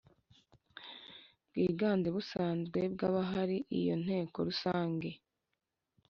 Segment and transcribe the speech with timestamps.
[1.49, 5.09] Bwiganze busanzwe bw abahari iyo inteko rusange